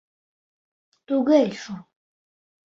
Түгел 1.13 1.55
шул... 1.67 1.81